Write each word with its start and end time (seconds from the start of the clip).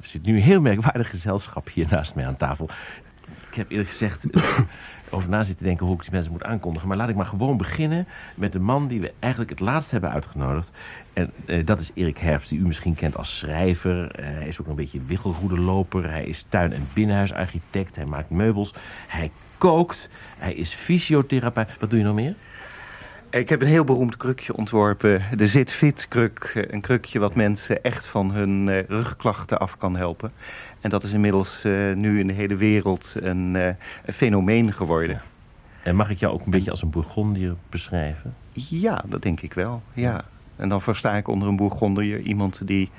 Er 0.00 0.06
zit 0.06 0.22
nu 0.22 0.36
een 0.36 0.42
heel 0.42 0.60
merkwaardig 0.60 1.10
gezelschap 1.10 1.68
hier 1.68 1.86
naast 1.90 2.14
mij 2.14 2.26
aan 2.26 2.36
tafel. 2.36 2.68
Ik 3.50 3.56
heb 3.56 3.70
eerlijk 3.70 3.88
gezegd 3.88 4.30
eh, 4.30 4.58
over 5.10 5.28
na 5.28 5.42
zitten 5.42 5.64
denken 5.64 5.86
hoe 5.86 5.94
ik 5.94 6.02
die 6.02 6.10
mensen 6.10 6.32
moet 6.32 6.44
aankondigen. 6.44 6.88
Maar 6.88 6.96
laat 6.96 7.08
ik 7.08 7.14
maar 7.14 7.26
gewoon 7.26 7.56
beginnen 7.56 8.06
met 8.34 8.52
de 8.52 8.58
man 8.58 8.88
die 8.88 9.00
we 9.00 9.12
eigenlijk 9.18 9.50
het 9.50 9.60
laatst 9.60 9.90
hebben 9.90 10.10
uitgenodigd. 10.10 10.78
En 11.12 11.30
eh, 11.46 11.66
dat 11.66 11.78
is 11.78 11.90
Erik 11.94 12.18
Herbst, 12.18 12.48
die 12.48 12.58
u 12.58 12.66
misschien 12.66 12.94
kent 12.94 13.16
als 13.16 13.38
schrijver. 13.38 14.08
Hij 14.22 14.48
is 14.48 14.60
ook 14.60 14.66
een 14.66 14.74
beetje 14.74 15.02
wiggelroedeloper. 15.06 16.10
Hij 16.10 16.24
is 16.24 16.44
tuin- 16.48 16.72
en 16.72 16.88
binnenhuisarchitect. 16.92 17.96
Hij 17.96 18.06
maakt 18.06 18.30
meubels. 18.30 18.74
Hij 19.06 19.30
kookt. 19.58 20.08
Hij 20.38 20.54
is 20.54 20.74
fysiotherapeut. 20.74 21.78
Wat 21.78 21.90
doe 21.90 21.98
je 21.98 22.04
nog 22.04 22.14
meer? 22.14 22.34
Ik 23.30 23.48
heb 23.48 23.60
een 23.60 23.66
heel 23.66 23.84
beroemd 23.84 24.16
krukje 24.16 24.56
ontworpen. 24.56 25.22
De 25.36 25.46
Zit-Fit 25.46 26.06
kruk. 26.08 26.66
Een 26.70 26.80
krukje 26.80 27.18
wat 27.18 27.34
mensen 27.34 27.82
echt 27.82 28.06
van 28.06 28.32
hun 28.32 28.66
uh, 28.66 28.82
rugklachten 28.82 29.58
af 29.58 29.76
kan 29.76 29.96
helpen. 29.96 30.30
En 30.80 30.90
dat 30.90 31.02
is 31.02 31.12
inmiddels 31.12 31.64
uh, 31.64 31.94
nu 31.94 32.20
in 32.20 32.26
de 32.26 32.32
hele 32.32 32.56
wereld 32.56 33.14
een, 33.16 33.54
uh, 33.54 33.66
een 34.04 34.12
fenomeen 34.12 34.72
geworden. 34.72 35.20
En 35.82 35.96
mag 35.96 36.10
ik 36.10 36.18
jou 36.18 36.32
ook 36.32 36.44
een 36.44 36.50
beetje 36.50 36.70
als 36.70 36.82
een 36.82 36.90
Bourgondier 36.90 37.54
beschrijven? 37.68 38.34
Ja, 38.52 39.04
dat 39.06 39.22
denk 39.22 39.40
ik 39.40 39.54
wel. 39.54 39.82
Ja. 39.94 40.24
En 40.56 40.68
dan 40.68 40.80
versta 40.80 41.16
ik 41.16 41.28
onder 41.28 41.48
een 41.48 41.56
Bourgondier 41.56 42.20
iemand 42.20 42.66
die 42.66 42.90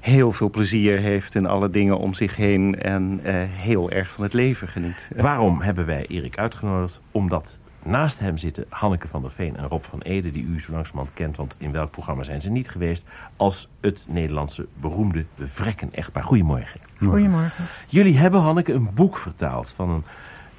heel 0.00 0.32
veel 0.32 0.50
plezier 0.50 0.98
heeft 0.98 1.34
in 1.34 1.46
alle 1.46 1.70
dingen 1.70 1.98
om 1.98 2.14
zich 2.14 2.36
heen... 2.36 2.82
en 2.82 3.20
heel 3.48 3.90
erg 3.90 4.10
van 4.10 4.24
het 4.24 4.32
leven 4.32 4.68
geniet. 4.68 5.08
Waarom 5.16 5.60
hebben 5.60 5.86
wij 5.86 6.06
Erik 6.06 6.38
uitgenodigd? 6.38 7.00
Omdat 7.10 7.58
Naast 7.88 8.18
hem 8.18 8.38
zitten 8.38 8.64
Hanneke 8.68 9.08
van 9.08 9.22
der 9.22 9.30
Veen 9.30 9.56
en 9.56 9.66
Rob 9.66 9.84
van 9.84 10.00
Ede... 10.00 10.30
die 10.30 10.44
u 10.44 10.60
zo 10.60 10.72
langzamerhand 10.72 11.14
kent, 11.14 11.36
want 11.36 11.54
in 11.58 11.72
welk 11.72 11.90
programma 11.90 12.22
zijn 12.22 12.42
ze 12.42 12.50
niet 12.50 12.68
geweest... 12.68 13.06
als 13.36 13.68
het 13.80 14.04
Nederlandse 14.06 14.66
beroemde 14.80 15.24
Vrekken-echtpaar. 15.38 16.22
Goedemorgen. 16.22 16.80
Goedemorgen. 16.98 17.64
Jullie 17.86 18.18
hebben, 18.18 18.40
Hanneke, 18.40 18.72
een 18.72 18.90
boek 18.94 19.16
vertaald 19.16 19.70
van 19.70 19.90
een 19.90 20.02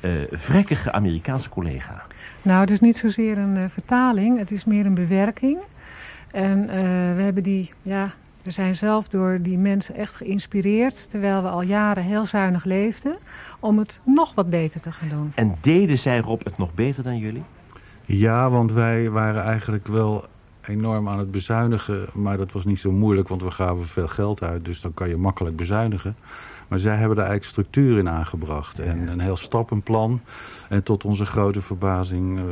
uh, 0.02 0.12
vrekkige 0.31 0.92
Amerikaanse 0.92 1.50
collega. 1.50 2.02
Nou, 2.42 2.62
het 2.62 2.72
is 2.72 2.80
niet 2.80 2.98
zozeer 2.98 3.38
een 3.38 3.56
uh, 3.56 3.64
vertaling, 3.68 4.38
het 4.38 4.52
is 4.52 4.66
meer 4.66 4.86
een 4.86 4.94
bewerking. 4.94 5.59
En 6.31 6.59
uh, 6.59 6.68
we 7.16 7.22
hebben 7.22 7.44
die, 7.44 7.73
ja, 7.81 8.14
we 8.44 8.52
zijn 8.52 8.76
zelf 8.76 9.08
door 9.08 9.40
die 9.42 9.58
mensen 9.58 9.95
echt 9.95 10.16
geïnspireerd... 10.16 11.09
terwijl 11.09 11.42
we 11.42 11.50
al 11.50 11.62
jaren 11.62 12.04
heel 12.04 12.26
zuinig 12.26 12.64
leefden 12.64 13.18
om 13.59 13.78
het 13.78 14.00
nog 14.04 14.34
wat 14.36 14.50
beter 14.50 14.81
te 14.81 14.92
gaan 14.92 15.09
doen. 15.09 15.31
En 15.36 15.56
deden 15.62 15.98
zij, 15.98 16.20
Rob, 16.20 16.44
het 16.44 16.58
nog 16.58 16.73
beter 16.73 17.04
dan 17.04 17.18
jullie? 17.18 17.44
Ja, 18.06 18.50
want 18.50 18.72
wij 18.72 19.09
waren 19.09 19.44
eigenlijk 19.44 19.88
wel 19.88 20.26
enorm 20.62 21.09
aan 21.09 21.18
het 21.18 21.31
bezuinigen. 21.31 22.08
Maar 22.14 22.38
dat 22.38 22.52
was 22.52 22.66
niet 22.66 22.80
zo 22.80 22.92
moeilijk, 22.92 23.28
want 23.28 23.44
we 23.44 23.52
gaven 23.52 23.88
veel 23.88 24.08
geld 24.08 24.44
uit. 24.44 24.66
Dus 24.66 24.81
dan 24.81 24.94
kan 24.94 25.09
je 25.09 25.18
makkelijk 25.18 25.56
bezuinigen. 25.56 26.16
Maar 26.70 26.80
zij 26.80 26.95
hebben 26.95 27.17
daar 27.17 27.28
eigenlijk 27.28 27.52
structuur 27.52 27.98
in 27.98 28.09
aangebracht. 28.09 28.80
En 28.80 29.08
een 29.08 29.20
heel 29.20 29.38
stappenplan. 29.38 30.22
En 30.70 30.84
tot 30.84 31.06
onze 31.06 31.25
grote 31.25 31.62
verbazing 31.62 32.39
uh, 32.39 32.45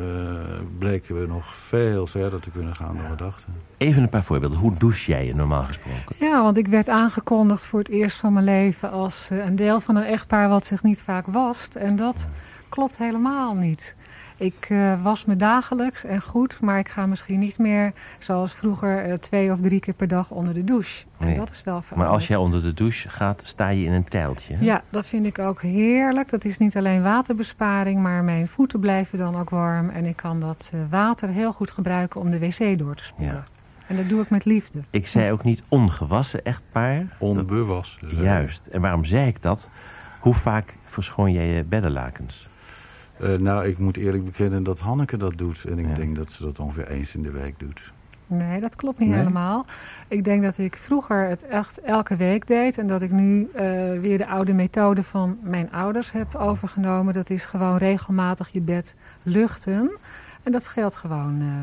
bleken 0.77 1.21
we 1.21 1.27
nog 1.27 1.55
veel 1.55 2.07
verder 2.07 2.39
te 2.39 2.49
kunnen 2.49 2.75
gaan 2.75 2.97
dan 2.97 3.09
we 3.09 3.15
dachten. 3.15 3.53
Even 3.77 4.01
een 4.01 4.09
paar 4.09 4.23
voorbeelden. 4.23 4.57
Hoe 4.57 4.73
douche 4.77 5.11
jij 5.11 5.25
je 5.25 5.35
normaal 5.35 5.63
gesproken? 5.63 6.15
Ja, 6.19 6.43
want 6.43 6.57
ik 6.57 6.67
werd 6.67 6.89
aangekondigd 6.89 7.65
voor 7.65 7.79
het 7.79 7.89
eerst 7.89 8.17
van 8.17 8.33
mijn 8.33 8.45
leven... 8.45 8.91
als 8.91 9.29
uh, 9.31 9.45
een 9.45 9.55
deel 9.55 9.79
van 9.79 9.95
een 9.95 10.03
echtpaar 10.03 10.49
wat 10.49 10.65
zich 10.65 10.83
niet 10.83 11.01
vaak 11.01 11.25
wast. 11.27 11.75
En 11.75 11.95
dat 11.95 12.27
klopt 12.69 12.97
helemaal 12.97 13.55
niet. 13.55 13.95
Ik 14.37 14.69
uh, 14.69 15.03
was 15.03 15.25
me 15.25 15.35
dagelijks 15.35 16.03
en 16.03 16.21
goed, 16.21 16.61
maar 16.61 16.79
ik 16.79 16.89
ga 16.89 17.05
misschien 17.05 17.39
niet 17.39 17.57
meer 17.57 17.93
zoals 18.19 18.53
vroeger 18.53 19.07
uh, 19.07 19.13
twee 19.13 19.51
of 19.51 19.59
drie 19.59 19.79
keer 19.79 19.93
per 19.93 20.07
dag 20.07 20.31
onder 20.31 20.53
de 20.53 20.63
douche. 20.63 21.05
Nee. 21.17 21.33
En 21.33 21.39
dat 21.39 21.49
is 21.49 21.63
wel 21.63 21.83
Maar 21.95 22.07
als 22.07 22.27
jij 22.27 22.37
onder 22.37 22.61
de 22.61 22.73
douche 22.73 23.09
gaat, 23.09 23.41
sta 23.45 23.69
je 23.69 23.85
in 23.85 23.91
een 23.91 24.03
tijltje. 24.03 24.55
Hè? 24.55 24.65
Ja, 24.65 24.81
dat 24.89 25.07
vind 25.07 25.25
ik 25.25 25.39
ook 25.39 25.61
heerlijk. 25.61 26.29
Dat 26.29 26.45
is 26.45 26.57
niet 26.57 26.77
alleen 26.77 27.03
waterbesparing, 27.03 28.01
maar 28.01 28.23
mijn 28.23 28.47
voeten 28.47 28.79
blijven 28.79 29.17
dan 29.17 29.35
ook 29.35 29.49
warm. 29.49 29.89
En 29.89 30.05
ik 30.05 30.15
kan 30.15 30.39
dat 30.39 30.71
uh, 30.75 30.81
water 30.89 31.29
heel 31.29 31.53
goed 31.53 31.71
gebruiken 31.71 32.21
om 32.21 32.31
de 32.31 32.39
wc 32.39 32.77
door 32.77 32.95
te 32.95 33.03
spoelen. 33.03 33.35
Ja. 33.35 33.45
En 33.87 33.95
dat 33.95 34.09
doe 34.09 34.21
ik 34.21 34.29
met 34.29 34.45
liefde. 34.45 34.79
Ik 34.89 35.07
zei 35.07 35.31
ook 35.31 35.43
niet 35.43 35.63
ongewassen 35.67 36.43
echtpaar. 36.43 37.05
Onbewassen. 37.19 38.15
Juist. 38.15 38.67
En 38.67 38.81
waarom 38.81 39.05
zei 39.05 39.27
ik 39.27 39.41
dat? 39.41 39.69
Hoe 40.19 40.33
vaak 40.33 40.75
verschoon 40.85 41.31
jij 41.31 41.47
je 41.47 41.63
beddenlakens? 41.63 42.47
Uh, 43.21 43.35
nou, 43.35 43.67
ik 43.67 43.77
moet 43.77 43.97
eerlijk 43.97 44.25
bekennen 44.25 44.63
dat 44.63 44.79
Hanneke 44.79 45.17
dat 45.17 45.37
doet. 45.37 45.63
En 45.63 45.79
ik 45.79 45.87
ja. 45.87 45.93
denk 45.93 46.15
dat 46.15 46.31
ze 46.31 46.43
dat 46.43 46.59
ongeveer 46.59 46.87
eens 46.87 47.15
in 47.15 47.21
de 47.21 47.31
week 47.31 47.59
doet. 47.59 47.93
Nee, 48.27 48.59
dat 48.59 48.75
klopt 48.75 48.99
niet 48.99 49.09
nee? 49.09 49.17
helemaal. 49.17 49.65
Ik 50.07 50.23
denk 50.23 50.41
dat 50.41 50.57
ik 50.57 50.75
vroeger 50.75 51.27
het 51.27 51.47
echt 51.47 51.81
elke 51.81 52.15
week 52.15 52.47
deed. 52.47 52.77
En 52.77 52.87
dat 52.87 53.01
ik 53.01 53.11
nu 53.11 53.39
uh, 53.39 53.49
weer 53.99 54.17
de 54.17 54.27
oude 54.27 54.53
methode 54.53 55.03
van 55.03 55.37
mijn 55.41 55.71
ouders 55.71 56.11
heb 56.11 56.35
overgenomen. 56.35 57.13
Dat 57.13 57.29
is 57.29 57.45
gewoon 57.45 57.77
regelmatig 57.77 58.49
je 58.51 58.61
bed 58.61 58.95
luchten. 59.23 59.91
En 60.43 60.51
dat 60.51 60.63
scheelt 60.63 60.95
gewoon 60.95 61.41
uh, 61.41 61.53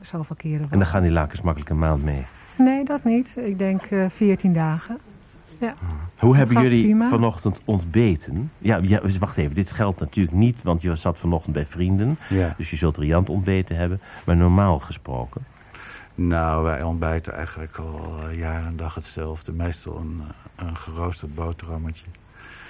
zoveel 0.00 0.36
keren. 0.36 0.66
En 0.70 0.78
dan 0.78 0.86
gaan 0.86 1.02
die 1.02 1.10
lakens 1.10 1.42
makkelijk 1.42 1.70
een 1.70 1.78
maand 1.78 2.04
mee? 2.04 2.26
Nee, 2.58 2.84
dat 2.84 3.04
niet. 3.04 3.34
Ik 3.36 3.58
denk 3.58 3.90
uh, 3.90 4.08
14 4.08 4.52
dagen. 4.52 4.98
Ja. 5.60 5.72
Hoe 6.18 6.36
hebben 6.36 6.62
jullie 6.62 6.82
prima. 6.82 7.08
vanochtend 7.08 7.60
ontbeten? 7.64 8.50
Ja, 8.58 8.78
ja, 8.82 9.00
wacht 9.18 9.36
even, 9.36 9.54
dit 9.54 9.72
geldt 9.72 10.00
natuurlijk 10.00 10.36
niet, 10.36 10.62
want 10.62 10.82
je 10.82 10.96
zat 10.96 11.18
vanochtend 11.18 11.54
bij 11.54 11.66
vrienden. 11.66 12.18
Ja. 12.28 12.54
Dus 12.56 12.70
je 12.70 12.76
zult 12.76 12.98
riant 12.98 13.30
ontbeten 13.30 13.76
hebben. 13.76 14.00
Maar 14.26 14.36
normaal 14.36 14.78
gesproken? 14.78 15.44
Nou, 16.14 16.64
wij 16.64 16.82
ontbijten 16.82 17.32
eigenlijk 17.32 17.76
al 17.76 18.30
jaar 18.30 18.66
en 18.66 18.76
dag 18.76 18.94
hetzelfde. 18.94 19.52
Meestal 19.52 19.98
een, 19.98 20.22
een 20.56 20.76
geroosterd 20.76 21.34
boterhammetje. 21.34 22.06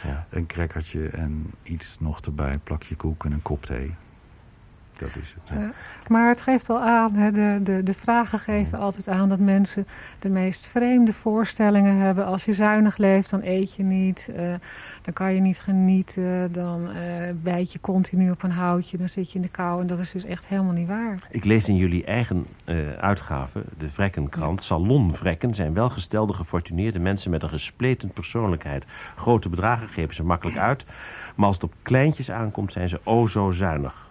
Ja. 0.02 0.26
Een 0.30 0.46
crackertje 0.46 1.08
en 1.08 1.46
iets 1.62 1.96
nog 2.00 2.20
erbij. 2.20 2.52
Een 2.52 2.60
plakje 2.60 2.94
koek 2.94 3.24
en 3.24 3.32
een 3.32 3.42
kop 3.42 3.66
thee. 3.66 3.94
Dat 5.04 5.22
is 5.22 5.34
het. 5.34 5.58
Ja. 5.58 5.70
Maar 6.08 6.28
het 6.28 6.40
geeft 6.40 6.70
al 6.70 6.80
aan, 6.80 7.14
hè, 7.14 7.30
de, 7.30 7.60
de, 7.62 7.82
de 7.82 7.94
vragen 7.94 8.38
geven 8.38 8.78
altijd 8.78 9.08
aan 9.08 9.28
dat 9.28 9.38
mensen 9.38 9.86
de 10.18 10.28
meest 10.28 10.66
vreemde 10.66 11.12
voorstellingen 11.12 11.96
hebben. 11.96 12.26
Als 12.26 12.44
je 12.44 12.52
zuinig 12.52 12.96
leeft, 12.96 13.30
dan 13.30 13.40
eet 13.42 13.74
je 13.74 13.82
niet, 13.82 14.30
uh, 14.30 14.54
dan 15.02 15.12
kan 15.12 15.34
je 15.34 15.40
niet 15.40 15.58
genieten, 15.58 16.52
dan 16.52 16.88
uh, 16.88 16.96
bijt 17.42 17.72
je 17.72 17.80
continu 17.80 18.30
op 18.30 18.42
een 18.42 18.50
houtje, 18.50 18.96
dan 18.96 19.08
zit 19.08 19.30
je 19.30 19.36
in 19.36 19.42
de 19.42 19.48
kou. 19.48 19.80
En 19.80 19.86
dat 19.86 19.98
is 19.98 20.10
dus 20.10 20.24
echt 20.24 20.46
helemaal 20.46 20.72
niet 20.72 20.88
waar. 20.88 21.26
Ik 21.30 21.44
lees 21.44 21.68
in 21.68 21.76
jullie 21.76 22.04
eigen 22.04 22.46
uh, 22.64 22.92
uitgave, 22.92 23.64
de 23.78 23.90
Vrekkenkrant, 23.90 24.58
ja. 24.58 24.66
salonvrekken 24.66 25.54
zijn 25.54 25.74
welgestelde, 25.74 26.32
gefortuneerde 26.32 26.98
mensen 26.98 27.30
met 27.30 27.42
een 27.42 27.48
gespleten 27.48 28.10
persoonlijkheid. 28.10 28.84
Grote 29.16 29.48
bedragen 29.48 29.88
geven 29.88 30.14
ze 30.14 30.24
makkelijk 30.24 30.58
uit, 30.58 30.84
maar 31.36 31.46
als 31.46 31.56
het 31.56 31.64
op 31.64 31.74
kleintjes 31.82 32.30
aankomt 32.30 32.72
zijn 32.72 32.88
ze 32.88 33.00
o 33.04 33.26
zo 33.26 33.50
zuinig. 33.50 34.03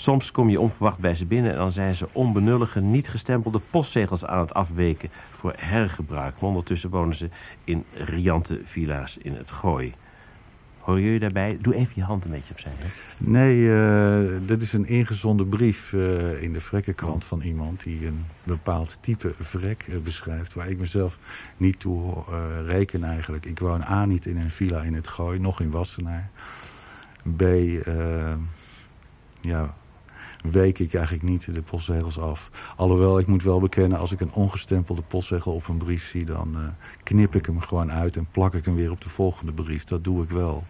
Soms 0.00 0.30
kom 0.30 0.48
je 0.48 0.60
onverwacht 0.60 0.98
bij 0.98 1.14
ze 1.14 1.26
binnen 1.26 1.50
en 1.52 1.56
dan 1.56 1.72
zijn 1.72 1.94
ze 1.94 2.08
onbenullige, 2.12 2.80
niet 2.80 3.08
gestempelde 3.08 3.60
postzegels 3.70 4.24
aan 4.24 4.40
het 4.40 4.54
afweken 4.54 5.10
voor 5.30 5.54
hergebruik. 5.56 6.34
Maar 6.40 6.48
ondertussen 6.48 6.90
wonen 6.90 7.16
ze 7.16 7.28
in 7.64 7.84
riante 7.92 8.60
villa's 8.64 9.16
in 9.16 9.34
het 9.34 9.50
Gooi. 9.50 9.94
Hoor 10.78 11.00
je 11.00 11.18
daarbij? 11.18 11.58
Doe 11.60 11.74
even 11.74 11.92
je 11.94 12.02
hand 12.02 12.24
een 12.24 12.30
beetje 12.30 12.52
opzij. 12.52 12.72
Hè? 12.74 12.86
Nee, 13.18 13.58
uh, 13.58 14.40
dit 14.46 14.62
is 14.62 14.72
een 14.72 14.86
ingezonden 14.86 15.48
brief 15.48 15.92
uh, 15.92 16.42
in 16.42 16.52
de 16.52 16.60
Vrekkenkrant 16.60 17.24
van 17.24 17.40
iemand... 17.40 17.82
die 17.82 18.06
een 18.06 18.24
bepaald 18.42 18.98
type 19.00 19.32
vrek 19.38 19.86
uh, 19.88 19.98
beschrijft... 19.98 20.54
waar 20.54 20.68
ik 20.68 20.78
mezelf 20.78 21.18
niet 21.56 21.80
toe 21.80 22.14
reken 22.64 23.04
eigenlijk. 23.04 23.46
Ik 23.46 23.58
woon 23.58 23.82
A 23.82 24.04
niet 24.04 24.26
in 24.26 24.36
een 24.36 24.50
villa 24.50 24.82
in 24.82 24.94
het 24.94 25.08
Gooi, 25.08 25.38
nog 25.38 25.60
in 25.60 25.70
Wassenaar. 25.70 26.30
B, 27.36 27.42
ja, 29.40 29.74
week 30.42 30.78
ik 30.78 30.94
eigenlijk 30.94 31.24
niet 31.24 31.54
de 31.54 31.62
postzegels 31.62 32.18
af. 32.18 32.50
Alhoewel, 32.76 33.18
ik 33.18 33.26
moet 33.26 33.42
wel 33.42 33.60
bekennen, 33.60 33.98
als 33.98 34.12
ik 34.12 34.20
een 34.20 34.32
ongestempelde 34.32 35.02
postzegel 35.02 35.54
op 35.54 35.68
een 35.68 35.76
brief 35.76 36.04
zie... 36.04 36.24
dan 36.24 36.54
uh, 36.56 36.68
knip 37.02 37.34
ik 37.34 37.46
hem 37.46 37.60
gewoon 37.60 37.92
uit 37.92 38.16
en 38.16 38.28
plak 38.30 38.54
ik 38.54 38.64
hem 38.64 38.74
weer 38.74 38.90
op 38.90 39.00
de 39.00 39.08
volgende 39.08 39.52
brief. 39.52 39.84
Dat 39.84 40.04
doe 40.04 40.22
ik 40.22 40.30
wel. 40.30 40.64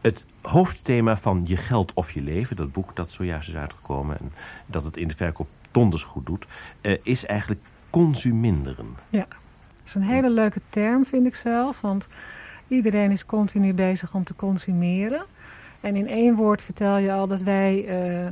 Het 0.00 0.24
hoofdthema 0.42 1.16
van 1.16 1.42
Je 1.44 1.56
geld 1.56 1.92
of 1.94 2.12
je 2.12 2.20
leven, 2.20 2.56
dat 2.56 2.72
boek 2.72 2.96
dat 2.96 3.12
zojuist 3.12 3.48
is 3.48 3.56
uitgekomen... 3.56 4.18
en 4.18 4.32
dat 4.66 4.84
het 4.84 4.96
in 4.96 5.08
de 5.08 5.16
verkoop 5.16 5.48
donders 5.70 6.04
goed 6.04 6.26
doet, 6.26 6.46
uh, 6.82 6.98
is 7.02 7.26
eigenlijk 7.26 7.60
consuminderen. 7.90 8.86
Ja, 9.10 9.26
dat 9.74 9.82
is 9.84 9.94
een 9.94 10.02
hele 10.02 10.30
leuke 10.30 10.60
term, 10.68 11.04
vind 11.04 11.26
ik 11.26 11.34
zelf. 11.34 11.80
Want 11.80 12.08
iedereen 12.68 13.10
is 13.10 13.26
continu 13.26 13.74
bezig 13.74 14.14
om 14.14 14.24
te 14.24 14.34
consumeren... 14.34 15.24
En 15.80 15.96
in 15.96 16.08
één 16.08 16.34
woord 16.34 16.62
vertel 16.62 16.96
je 16.96 17.12
al 17.12 17.26
dat 17.26 17.42
wij 17.42 17.84
uh, 18.24 18.26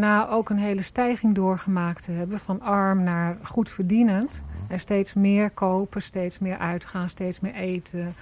na 0.00 0.28
ook 0.28 0.50
een 0.50 0.58
hele 0.58 0.82
stijging 0.82 1.34
doorgemaakt 1.34 2.06
hebben... 2.06 2.38
van 2.38 2.60
arm 2.60 3.02
naar 3.02 3.36
goed 3.42 3.70
verdienend. 3.70 4.42
En 4.68 4.80
steeds 4.80 5.14
meer 5.14 5.50
kopen, 5.50 6.02
steeds 6.02 6.38
meer 6.38 6.58
uitgaan, 6.58 7.08
steeds 7.08 7.40
meer 7.40 7.54
eten... 7.54 8.14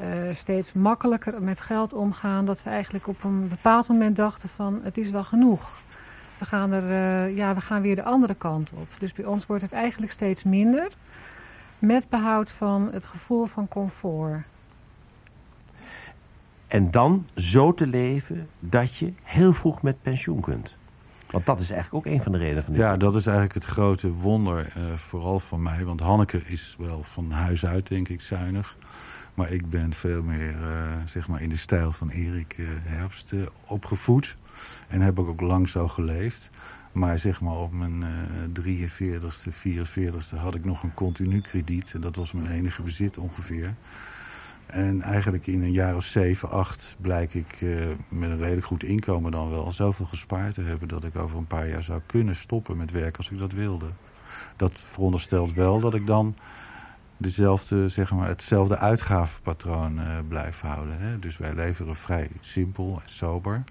Uh, 0.00 0.32
steeds 0.32 0.72
makkelijker 0.72 1.42
met 1.42 1.60
geld 1.60 1.92
omgaan. 1.92 2.44
Dat 2.44 2.62
we 2.62 2.70
eigenlijk 2.70 3.06
op 3.06 3.24
een 3.24 3.48
bepaald 3.48 3.88
moment 3.88 4.16
dachten 4.16 4.48
van 4.48 4.80
het 4.82 4.98
is 4.98 5.10
wel 5.10 5.24
genoeg. 5.24 5.82
We 6.38 6.44
gaan, 6.44 6.72
er, 6.72 6.90
uh, 6.90 7.36
ja, 7.36 7.54
we 7.54 7.60
gaan 7.60 7.82
weer 7.82 7.94
de 7.94 8.04
andere 8.04 8.34
kant 8.34 8.72
op. 8.74 8.88
Dus 8.98 9.12
bij 9.12 9.24
ons 9.24 9.46
wordt 9.46 9.62
het 9.62 9.72
eigenlijk 9.72 10.12
steeds 10.12 10.42
minder. 10.42 10.88
met 11.78 12.08
behoud 12.08 12.50
van 12.50 12.88
het 12.92 13.06
gevoel 13.06 13.44
van 13.44 13.68
comfort. 13.68 14.42
En 16.66 16.90
dan 16.90 17.26
zo 17.34 17.72
te 17.74 17.86
leven 17.86 18.48
dat 18.58 18.96
je 18.96 19.12
heel 19.22 19.52
vroeg 19.52 19.82
met 19.82 20.02
pensioen 20.02 20.40
kunt. 20.40 20.76
Want 21.34 21.46
dat 21.46 21.60
is 21.60 21.70
eigenlijk 21.70 22.06
ook 22.06 22.12
een 22.12 22.22
van 22.22 22.32
de 22.32 22.38
redenen 22.38 22.64
van 22.64 22.72
dit. 22.72 22.82
Ja, 22.82 22.96
dat 22.96 23.14
is 23.14 23.26
eigenlijk 23.26 23.54
het 23.54 23.64
grote 23.64 24.12
wonder, 24.12 24.72
uh, 24.76 24.94
vooral 24.94 25.40
van 25.40 25.62
mij. 25.62 25.84
Want 25.84 26.00
Hanneke 26.00 26.42
is 26.44 26.76
wel 26.78 27.02
van 27.02 27.30
huis 27.30 27.66
uit, 27.66 27.88
denk 27.88 28.08
ik, 28.08 28.20
zuinig. 28.20 28.76
Maar 29.34 29.52
ik 29.52 29.68
ben 29.68 29.92
veel 29.92 30.22
meer 30.22 30.54
uh, 30.60 30.96
zeg 31.06 31.28
maar 31.28 31.42
in 31.42 31.48
de 31.48 31.56
stijl 31.56 31.92
van 31.92 32.08
Erik 32.08 32.56
uh, 32.58 32.66
Herbst 32.82 33.32
opgevoed. 33.66 34.36
En 34.88 35.00
heb 35.00 35.18
ik 35.18 35.26
ook 35.26 35.40
lang 35.40 35.68
zo 35.68 35.88
geleefd. 35.88 36.48
Maar 36.92 37.18
zeg 37.18 37.40
maar 37.40 37.56
op 37.56 37.72
mijn 37.72 38.04
43ste, 38.60 39.52
44ste 39.68 40.36
had 40.36 40.54
ik 40.54 40.64
nog 40.64 40.82
een 40.82 40.94
continu 40.94 41.40
krediet. 41.40 41.92
En 41.94 42.00
dat 42.00 42.16
was 42.16 42.32
mijn 42.32 42.50
enige 42.50 42.82
bezit 42.82 43.18
ongeveer. 43.18 43.74
En 44.66 45.00
eigenlijk 45.00 45.46
in 45.46 45.62
een 45.62 45.72
jaar 45.72 45.96
of 45.96 46.04
zeven, 46.04 46.50
acht 46.50 46.96
blijk 47.00 47.34
ik 47.34 47.60
uh, 47.60 47.86
met 48.08 48.30
een 48.30 48.42
redelijk 48.42 48.66
goed 48.66 48.84
inkomen 48.84 49.30
dan 49.30 49.50
wel... 49.50 49.72
zoveel 49.72 50.06
gespaard 50.06 50.54
te 50.54 50.62
hebben 50.62 50.88
dat 50.88 51.04
ik 51.04 51.16
over 51.16 51.38
een 51.38 51.46
paar 51.46 51.68
jaar 51.68 51.82
zou 51.82 52.00
kunnen 52.06 52.36
stoppen 52.36 52.76
met 52.76 52.90
werk 52.90 53.16
als 53.16 53.30
ik 53.30 53.38
dat 53.38 53.52
wilde. 53.52 53.86
Dat 54.56 54.72
veronderstelt 54.72 55.52
wel 55.52 55.80
dat 55.80 55.94
ik 55.94 56.06
dan 56.06 56.36
dezelfde, 57.16 57.88
zeg 57.88 58.12
maar, 58.12 58.28
hetzelfde 58.28 58.78
uitgavenpatroon 58.78 59.98
uh, 59.98 60.18
blijf 60.28 60.60
houden. 60.60 60.98
Hè? 60.98 61.18
Dus 61.18 61.36
wij 61.36 61.54
leveren 61.54 61.96
vrij 61.96 62.28
simpel 62.40 63.00
en 63.04 63.10
sober. 63.10 63.64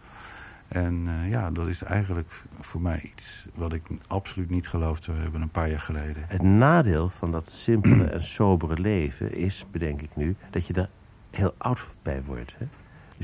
En 0.74 1.06
uh, 1.08 1.30
ja, 1.30 1.52
dat 1.52 1.68
is 1.68 1.84
eigenlijk 1.84 2.44
voor 2.60 2.82
mij 2.82 3.00
iets 3.02 3.46
wat 3.56 3.74
ik 3.74 3.84
absoluut 4.08 4.50
niet 4.50 4.68
geloofd 4.68 5.04
zou 5.04 5.18
hebben 5.18 5.42
een 5.42 5.50
paar 5.50 5.70
jaar 5.70 5.80
geleden. 5.80 6.24
Het 6.28 6.42
nadeel 6.42 7.10
van 7.10 7.32
dat 7.32 7.48
simpele 7.52 8.04
en 8.04 8.24
sobere 8.38 8.80
leven 8.80 9.34
is, 9.34 9.66
bedenk 9.72 10.02
ik 10.02 10.16
nu, 10.16 10.36
dat 10.50 10.68
je 10.68 10.74
er 10.74 10.90
heel 11.32 11.54
oud 11.58 11.96
bij 12.02 12.24
wordt. 12.24 12.56
Hè? 12.58 12.66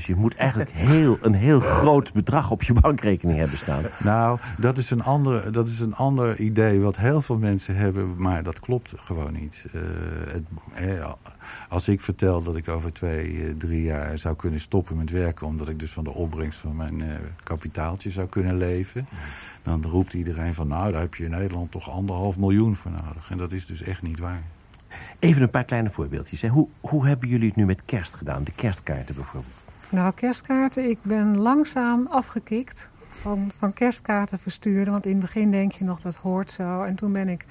Dus 0.00 0.08
je 0.08 0.16
moet 0.16 0.36
eigenlijk 0.36 0.70
heel, 0.70 1.18
een 1.20 1.34
heel 1.34 1.60
groot 1.60 2.12
bedrag 2.12 2.50
op 2.50 2.62
je 2.62 2.72
bankrekening 2.72 3.38
hebben 3.38 3.58
staan. 3.58 3.84
Nou, 3.98 4.38
dat 4.58 4.78
is, 4.78 4.90
een 4.90 5.02
ander, 5.02 5.52
dat 5.52 5.68
is 5.68 5.80
een 5.80 5.94
ander 5.94 6.40
idee 6.40 6.80
wat 6.80 6.96
heel 6.96 7.20
veel 7.20 7.38
mensen 7.38 7.76
hebben, 7.76 8.14
maar 8.16 8.42
dat 8.42 8.60
klopt 8.60 8.92
gewoon 8.96 9.32
niet. 9.32 9.66
Uh, 9.74 9.82
het, 10.28 11.16
als 11.68 11.88
ik 11.88 12.00
vertel 12.00 12.42
dat 12.42 12.56
ik 12.56 12.68
over 12.68 12.92
twee, 12.92 13.42
eh, 13.42 13.54
drie 13.58 13.82
jaar 13.82 14.18
zou 14.18 14.36
kunnen 14.36 14.60
stoppen 14.60 14.96
met 14.96 15.10
werken... 15.10 15.46
omdat 15.46 15.68
ik 15.68 15.78
dus 15.78 15.92
van 15.92 16.04
de 16.04 16.12
opbrengst 16.12 16.58
van 16.58 16.76
mijn 16.76 17.00
uh, 17.00 17.06
kapitaaltje 17.42 18.10
zou 18.10 18.28
kunnen 18.28 18.56
leven... 18.56 19.06
dan 19.62 19.84
roept 19.84 20.14
iedereen 20.14 20.54
van 20.54 20.68
nou, 20.68 20.92
daar 20.92 21.00
heb 21.00 21.14
je 21.14 21.24
in 21.24 21.30
Nederland 21.30 21.70
toch 21.70 21.90
anderhalf 21.90 22.38
miljoen 22.38 22.76
voor 22.76 22.90
nodig. 22.90 23.30
En 23.30 23.38
dat 23.38 23.52
is 23.52 23.66
dus 23.66 23.82
echt 23.82 24.02
niet 24.02 24.18
waar. 24.18 24.42
Even 25.18 25.42
een 25.42 25.50
paar 25.50 25.64
kleine 25.64 25.90
voorbeeldjes. 25.90 26.42
Hoe, 26.42 26.68
hoe 26.80 27.06
hebben 27.06 27.28
jullie 27.28 27.46
het 27.46 27.56
nu 27.56 27.64
met 27.64 27.82
kerst 27.82 28.14
gedaan? 28.14 28.44
De 28.44 28.52
kerstkaarten 28.52 29.14
bijvoorbeeld. 29.14 29.59
Nou, 29.90 30.12
kerstkaarten, 30.14 30.88
ik 30.88 30.98
ben 31.02 31.38
langzaam 31.38 32.06
afgekikt 32.06 32.90
van, 33.08 33.50
van 33.56 33.72
kerstkaarten 33.72 34.38
versturen. 34.38 34.92
Want 34.92 35.06
in 35.06 35.12
het 35.12 35.20
begin 35.20 35.50
denk 35.50 35.72
je 35.72 35.84
nog 35.84 36.00
dat 36.00 36.14
hoort 36.14 36.50
zo. 36.50 36.82
En 36.82 36.94
toen 36.94 37.12
ben 37.12 37.28
ik 37.28 37.46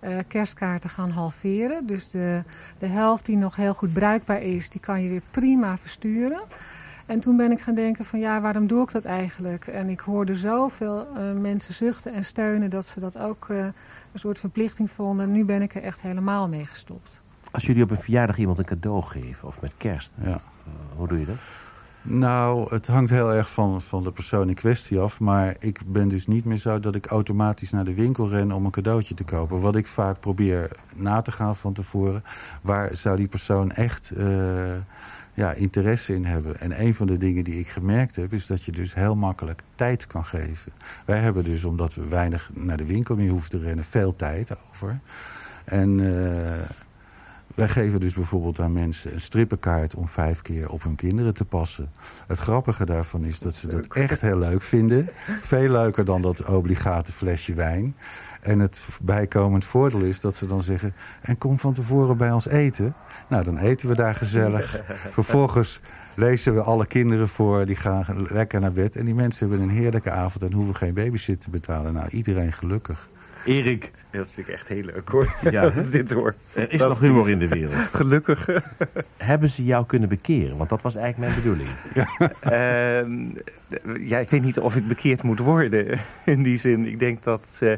uh, 0.00 0.18
kerstkaarten 0.28 0.90
gaan 0.90 1.10
halveren. 1.10 1.86
Dus 1.86 2.10
de, 2.10 2.42
de 2.78 2.86
helft 2.86 3.26
die 3.26 3.36
nog 3.36 3.56
heel 3.56 3.74
goed 3.74 3.92
bruikbaar 3.92 4.42
is, 4.42 4.68
die 4.70 4.80
kan 4.80 5.02
je 5.02 5.08
weer 5.08 5.22
prima 5.30 5.78
versturen. 5.78 6.40
En 7.06 7.20
toen 7.20 7.36
ben 7.36 7.50
ik 7.50 7.60
gaan 7.60 7.74
denken 7.74 8.04
van 8.04 8.18
ja, 8.18 8.40
waarom 8.40 8.66
doe 8.66 8.82
ik 8.82 8.92
dat 8.92 9.04
eigenlijk? 9.04 9.66
En 9.66 9.88
ik 9.88 10.00
hoorde 10.00 10.34
zoveel 10.34 11.06
uh, 11.16 11.32
mensen 11.40 11.74
zuchten 11.74 12.12
en 12.12 12.24
steunen 12.24 12.70
dat 12.70 12.86
ze 12.86 13.00
dat 13.00 13.18
ook 13.18 13.48
uh, 13.50 13.58
een 13.58 13.74
soort 14.14 14.38
verplichting 14.38 14.90
vonden. 14.90 15.32
Nu 15.32 15.44
ben 15.44 15.62
ik 15.62 15.74
er 15.74 15.82
echt 15.82 16.02
helemaal 16.02 16.48
mee 16.48 16.66
gestopt. 16.66 17.22
Als 17.50 17.66
jullie 17.66 17.82
op 17.82 17.90
een 17.90 18.00
verjaardag 18.00 18.38
iemand 18.38 18.58
een 18.58 18.64
cadeau 18.64 19.02
geven 19.02 19.48
of 19.48 19.60
met 19.60 19.74
kerst, 19.76 20.16
ja. 20.24 20.40
hoe 20.96 21.08
doe 21.08 21.18
je 21.18 21.26
dat? 21.26 21.36
Nou, 22.08 22.74
het 22.74 22.86
hangt 22.86 23.10
heel 23.10 23.34
erg 23.34 23.50
van, 23.50 23.82
van 23.82 24.02
de 24.02 24.12
persoon 24.12 24.48
in 24.48 24.54
kwestie 24.54 24.98
af. 24.98 25.20
Maar 25.20 25.56
ik 25.58 25.80
ben 25.86 26.08
dus 26.08 26.26
niet 26.26 26.44
meer 26.44 26.56
zo 26.56 26.80
dat 26.80 26.94
ik 26.94 27.06
automatisch 27.06 27.70
naar 27.70 27.84
de 27.84 27.94
winkel 27.94 28.28
ren 28.28 28.52
om 28.52 28.64
een 28.64 28.70
cadeautje 28.70 29.14
te 29.14 29.24
kopen. 29.24 29.60
Wat 29.60 29.76
ik 29.76 29.86
vaak 29.86 30.20
probeer 30.20 30.70
na 30.94 31.22
te 31.22 31.32
gaan 31.32 31.56
van 31.56 31.72
tevoren. 31.72 32.24
Waar 32.62 32.96
zou 32.96 33.16
die 33.16 33.28
persoon 33.28 33.70
echt 33.70 34.12
uh, 34.16 34.26
ja, 35.34 35.52
interesse 35.52 36.14
in 36.14 36.24
hebben? 36.24 36.60
En 36.60 36.80
een 36.80 36.94
van 36.94 37.06
de 37.06 37.16
dingen 37.16 37.44
die 37.44 37.58
ik 37.58 37.68
gemerkt 37.68 38.16
heb... 38.16 38.32
is 38.32 38.46
dat 38.46 38.62
je 38.62 38.72
dus 38.72 38.94
heel 38.94 39.16
makkelijk 39.16 39.62
tijd 39.74 40.06
kan 40.06 40.24
geven. 40.24 40.72
Wij 41.04 41.18
hebben 41.18 41.44
dus, 41.44 41.64
omdat 41.64 41.94
we 41.94 42.08
weinig 42.08 42.50
naar 42.54 42.76
de 42.76 42.86
winkel 42.86 43.16
meer 43.16 43.30
hoeven 43.30 43.50
te 43.50 43.58
rennen... 43.58 43.84
veel 43.84 44.16
tijd 44.16 44.56
over. 44.70 45.00
En... 45.64 45.98
Uh, 45.98 46.52
wij 47.54 47.68
geven 47.68 48.00
dus 48.00 48.14
bijvoorbeeld 48.14 48.60
aan 48.60 48.72
mensen 48.72 49.12
een 49.12 49.20
strippenkaart 49.20 49.94
om 49.94 50.08
vijf 50.08 50.42
keer 50.42 50.70
op 50.70 50.82
hun 50.82 50.94
kinderen 50.94 51.34
te 51.34 51.44
passen. 51.44 51.90
Het 52.26 52.38
grappige 52.38 52.86
daarvan 52.86 53.24
is 53.24 53.38
dat 53.38 53.54
ze 53.54 53.68
dat 53.68 53.86
echt 53.86 54.20
heel 54.20 54.38
leuk 54.38 54.62
vinden. 54.62 55.08
Veel 55.40 55.70
leuker 55.70 56.04
dan 56.04 56.22
dat 56.22 56.44
obligate 56.44 57.12
flesje 57.12 57.54
wijn. 57.54 57.96
En 58.40 58.58
het 58.58 58.88
bijkomend 59.02 59.64
voordeel 59.64 60.00
is 60.00 60.20
dat 60.20 60.34
ze 60.34 60.46
dan 60.46 60.62
zeggen... 60.62 60.94
en 61.20 61.38
kom 61.38 61.58
van 61.58 61.72
tevoren 61.72 62.16
bij 62.16 62.30
ons 62.30 62.48
eten. 62.48 62.94
Nou, 63.28 63.44
dan 63.44 63.58
eten 63.58 63.88
we 63.88 63.94
daar 63.94 64.14
gezellig. 64.14 64.82
Vervolgens 65.10 65.80
lezen 66.14 66.54
we 66.54 66.62
alle 66.62 66.86
kinderen 66.86 67.28
voor. 67.28 67.66
Die 67.66 67.76
gaan 67.76 68.26
lekker 68.30 68.60
naar 68.60 68.72
bed. 68.72 68.96
En 68.96 69.04
die 69.04 69.14
mensen 69.14 69.48
hebben 69.48 69.68
een 69.68 69.74
heerlijke 69.74 70.10
avond... 70.10 70.44
en 70.44 70.52
hoeven 70.52 70.76
geen 70.76 70.94
babysit 70.94 71.40
te 71.40 71.50
betalen. 71.50 71.92
Nou, 71.92 72.08
iedereen 72.08 72.52
gelukkig. 72.52 73.08
Erik. 73.46 73.92
Ja, 74.10 74.18
dat 74.18 74.26
is 74.26 74.36
natuurlijk 74.36 74.58
echt 74.58 74.68
heel 74.68 74.82
leuk 74.82 75.08
hoor. 75.08 75.34
Ja, 75.50 75.70
dit 75.90 76.12
hoort. 76.12 76.36
Er 76.54 76.72
is 76.72 76.80
nog 76.80 77.00
humor 77.00 77.30
in 77.30 77.38
de 77.38 77.48
wereld. 77.48 77.74
Gelukkig. 77.74 78.48
Hebben 79.16 79.48
ze 79.48 79.64
jou 79.64 79.86
kunnen 79.86 80.08
bekeren? 80.08 80.56
Want 80.56 80.70
dat 80.70 80.82
was 80.82 80.96
eigenlijk 80.96 81.32
mijn 81.32 81.42
bedoeling. 81.42 81.68
Ja. 81.94 83.02
Uh, 83.02 84.08
ja, 84.08 84.18
ik 84.18 84.30
weet 84.30 84.42
niet 84.42 84.58
of 84.58 84.76
ik 84.76 84.88
bekeerd 84.88 85.22
moet 85.22 85.38
worden. 85.38 85.98
In 86.24 86.42
die 86.42 86.58
zin, 86.58 86.86
ik 86.86 86.98
denk 86.98 87.22
dat... 87.22 87.60
Uh, 87.62 87.72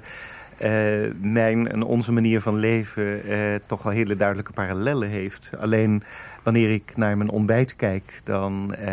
uh, 0.64 1.12
mijn 1.20 1.68
en 1.68 1.82
onze 1.82 2.12
manier 2.12 2.40
van 2.40 2.56
leven 2.56 3.28
uh, 3.28 3.54
toch 3.66 3.84
al 3.84 3.90
hele 3.90 4.16
duidelijke 4.16 4.52
parallellen 4.52 5.08
heeft. 5.08 5.50
Alleen 5.58 6.02
wanneer 6.42 6.70
ik 6.70 6.96
naar 6.96 7.16
mijn 7.16 7.30
ontbijt 7.30 7.76
kijk, 7.76 8.20
dan 8.24 8.74
uh, 8.80 8.88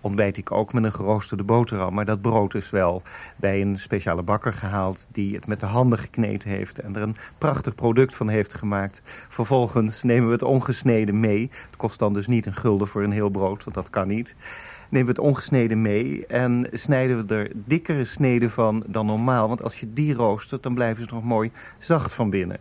ontbijt 0.00 0.36
ik 0.36 0.52
ook 0.52 0.72
met 0.72 0.84
een 0.84 0.92
geroosterde 0.92 1.42
boterham. 1.42 1.94
Maar 1.94 2.04
dat 2.04 2.20
brood 2.20 2.54
is 2.54 2.70
wel 2.70 3.02
bij 3.36 3.60
een 3.60 3.76
speciale 3.76 4.22
bakker 4.22 4.52
gehaald 4.52 5.08
die 5.12 5.34
het 5.34 5.46
met 5.46 5.60
de 5.60 5.66
handen 5.66 5.98
gekneed 5.98 6.44
heeft 6.44 6.78
en 6.78 6.96
er 6.96 7.02
een 7.02 7.16
prachtig 7.38 7.74
product 7.74 8.14
van 8.14 8.28
heeft 8.28 8.54
gemaakt. 8.54 9.02
Vervolgens 9.28 10.02
nemen 10.02 10.26
we 10.26 10.32
het 10.32 10.42
ongesneden 10.42 11.20
mee. 11.20 11.50
Het 11.66 11.76
kost 11.76 11.98
dan 11.98 12.12
dus 12.12 12.26
niet 12.26 12.46
een 12.46 12.54
gulden 12.54 12.88
voor 12.88 13.02
een 13.02 13.12
heel 13.12 13.30
brood, 13.30 13.64
want 13.64 13.76
dat 13.76 13.90
kan 13.90 14.08
niet 14.08 14.34
nemen 14.88 15.14
we 15.14 15.20
het 15.20 15.30
ongesneden 15.30 15.82
mee 15.82 16.26
en 16.26 16.68
snijden 16.72 17.26
we 17.26 17.34
er 17.34 17.50
dikkere 17.54 18.04
sneden 18.04 18.50
van 18.50 18.84
dan 18.86 19.06
normaal. 19.06 19.48
Want 19.48 19.62
als 19.62 19.80
je 19.80 19.92
die 19.92 20.14
roostert, 20.14 20.62
dan 20.62 20.74
blijven 20.74 21.08
ze 21.08 21.14
nog 21.14 21.24
mooi 21.24 21.50
zacht 21.78 22.12
van 22.12 22.30
binnen. 22.30 22.58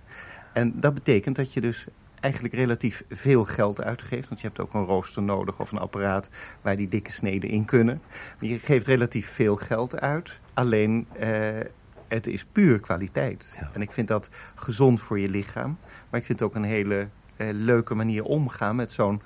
En 0.53 0.74
dat 0.75 0.93
betekent 0.93 1.36
dat 1.36 1.53
je 1.53 1.62
dus 1.62 1.88
eigenlijk 2.19 2.53
relatief 2.53 3.03
veel 3.10 3.46
geld 3.46 3.81
uitgeeft. 3.81 4.27
Want 4.27 4.41
je 4.41 4.48
hebt 4.48 4.60
ook 4.60 4.74
een 4.74 4.86
rooster 4.86 5.24
nodig 5.24 5.60
of 5.60 5.72
een 5.72 5.77
apparaat 5.77 6.29
waar 6.62 6.75
die 6.75 6.88
dikke 6.88 7.12
sneden 7.12 7.50
in 7.50 7.65
kunnen. 7.65 8.01
Maar 8.39 8.50
je 8.50 8.60
geeft 8.60 8.88
relatief 8.88 9.29
veel 9.29 9.55
geld 9.55 10.00
uit. 10.00 10.39
Alleen 10.53 11.07
uh, 11.19 11.50
het 12.07 12.27
is 12.27 12.46
puur 12.46 12.79
kwaliteit. 12.79 13.55
Ja. 13.60 13.69
En 13.74 13.81
ik 13.81 13.91
vind 13.91 14.07
dat 14.07 14.29
gezond 14.55 15.01
voor 15.01 15.19
je 15.19 15.29
lichaam. 15.29 15.77
Maar 16.10 16.19
ik 16.19 16.25
vind 16.25 16.39
het 16.39 16.50
ook 16.50 16.55
een 16.55 16.63
hele 16.63 17.07
uh, 17.38 17.48
leuke 17.51 17.96
manier 17.96 18.24
omgaan 18.24 18.75
met 18.75 18.91
zo'n 18.91 19.22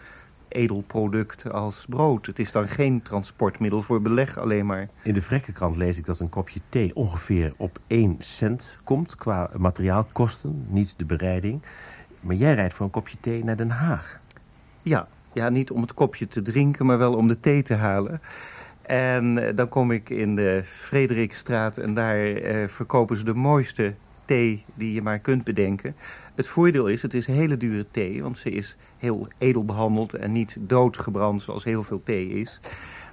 edel 0.51 0.83
product 0.87 1.51
als 1.51 1.85
brood. 1.89 2.25
Het 2.25 2.39
is 2.39 2.51
dan 2.51 2.67
geen 2.67 3.01
transportmiddel 3.01 3.81
voor 3.81 4.01
beleg 4.01 4.37
alleen 4.37 4.65
maar. 4.65 4.89
In 5.03 5.13
de 5.13 5.21
Vrekkenkrant 5.21 5.75
lees 5.75 5.97
ik 5.97 6.05
dat 6.05 6.19
een 6.19 6.29
kopje 6.29 6.59
thee 6.69 6.95
ongeveer 6.95 7.53
op 7.57 7.79
1 7.87 8.15
cent 8.19 8.79
komt... 8.83 9.15
qua 9.15 9.49
materiaalkosten, 9.57 10.65
niet 10.67 10.93
de 10.97 11.05
bereiding. 11.05 11.61
Maar 12.21 12.35
jij 12.35 12.53
rijdt 12.53 12.73
voor 12.73 12.85
een 12.85 12.91
kopje 12.91 13.17
thee 13.19 13.43
naar 13.43 13.55
Den 13.55 13.69
Haag. 13.69 14.19
Ja, 14.81 15.07
ja 15.33 15.49
niet 15.49 15.71
om 15.71 15.81
het 15.81 15.93
kopje 15.93 16.27
te 16.27 16.41
drinken, 16.41 16.85
maar 16.85 16.97
wel 16.97 17.15
om 17.15 17.27
de 17.27 17.39
thee 17.39 17.61
te 17.61 17.75
halen. 17.75 18.21
En 18.81 19.55
dan 19.55 19.69
kom 19.69 19.91
ik 19.91 20.09
in 20.09 20.35
de 20.35 20.61
Frederikstraat 20.65 21.77
en 21.77 21.93
daar 21.93 22.25
eh, 22.25 22.67
verkopen 22.67 23.17
ze 23.17 23.23
de 23.23 23.33
mooiste 23.33 23.93
thee 24.31 24.63
die 24.73 24.93
je 24.93 25.01
maar 25.01 25.19
kunt 25.19 25.43
bedenken. 25.43 25.95
Het 26.35 26.47
voordeel 26.47 26.87
is, 26.87 27.01
het 27.01 27.13
is 27.13 27.25
hele 27.25 27.57
dure 27.57 27.85
thee, 27.91 28.21
want 28.21 28.37
ze 28.37 28.49
is 28.49 28.77
heel 28.97 29.27
edel 29.37 29.65
behandeld 29.65 30.13
en 30.13 30.31
niet 30.31 30.57
doodgebrand 30.59 31.41
zoals 31.41 31.63
heel 31.63 31.83
veel 31.83 32.03
thee 32.03 32.27
is. 32.27 32.59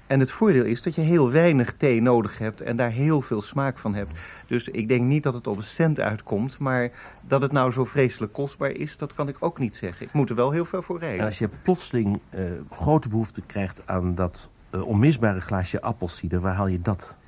En 0.07 0.21
het 0.21 0.31
voordeel 0.31 0.65
is 0.65 0.83
dat 0.83 0.95
je 0.95 1.01
heel 1.01 1.31
weinig 1.31 1.73
thee 1.73 2.03
nodig 2.03 2.39
hebt 2.39 2.61
en 2.61 2.77
daar 2.77 2.91
heel 2.91 3.21
veel 3.21 3.41
smaak 3.41 3.79
van 3.79 3.95
hebt. 3.95 4.19
Dus 4.47 4.69
ik 4.69 4.89
denk 4.89 5.03
niet 5.03 5.23
dat 5.23 5.35
het 5.35 5.47
op 5.47 5.57
een 5.57 5.63
cent 5.63 6.01
uitkomt, 6.01 6.59
maar 6.59 6.91
dat 7.27 7.43
het 7.43 7.53
nou 7.53 7.71
zo 7.71 7.85
vreselijk 7.85 8.33
kostbaar 8.33 8.71
is, 8.71 8.97
dat 8.97 9.15
kan 9.15 9.29
ik 9.29 9.37
ook 9.41 9.59
niet 9.59 9.77
zeggen. 9.77 10.07
Ik 10.07 10.13
moet 10.13 10.31
er 10.31 10.37
wel 10.37 10.51
heel 10.51 10.65
veel 10.65 10.83
voor 10.83 10.99
rijden. 10.99 11.21
En 11.21 11.27
als 11.27 11.39
je 11.39 11.49
plotseling 11.63 12.21
uh, 12.31 12.53
grote 12.71 13.09
behoefte 13.09 13.43
krijgt 13.47 13.87
aan 13.87 14.15
dat 14.15 14.51
uh, 14.75 14.87
onmisbare 14.87 15.41
glaasje 15.41 15.81
appelsieder, 15.81 16.41
waar 16.41 16.55
haal 16.55 16.67
je 16.67 16.81
dat? 16.81 17.19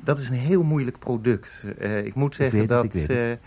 Dat 0.00 0.18
is 0.18 0.28
een 0.28 0.36
heel 0.36 0.62
moeilijk 0.62 0.98
product. 0.98 1.64
Uh, 1.78 2.04
ik 2.04 2.14
moet 2.14 2.34
zeggen 2.34 2.60
ik 2.60 2.68
dat... 2.68 2.92
Het, 2.92 3.38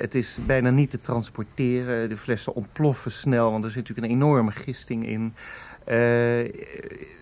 het 0.00 0.14
is 0.14 0.38
bijna 0.46 0.70
niet 0.70 0.90
te 0.90 1.00
transporteren. 1.00 2.08
De 2.08 2.16
flessen 2.16 2.54
ontploffen 2.54 3.10
snel, 3.10 3.50
want 3.50 3.64
er 3.64 3.70
zit 3.70 3.88
natuurlijk 3.88 4.06
een 4.06 4.22
enorme 4.22 4.50
gisting 4.50 5.06
in. 5.06 5.34
Uh, 5.88 6.48